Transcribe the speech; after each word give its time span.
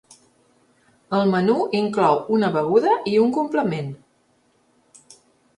El 1.17 1.33
menú 1.35 1.57
inclou 1.81 2.17
una 2.37 2.51
beguda 2.57 2.97
i 3.13 3.13
un 3.27 3.37
complement. 3.39 3.93